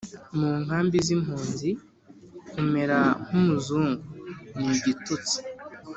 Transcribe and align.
mu 0.37 0.51
nkambi 0.63 0.97
z'impunzi 1.05 1.69
«kumera 2.49 2.99
nk'umuzungu» 3.25 4.03
ni 4.57 4.65
igitutsi 4.75 5.37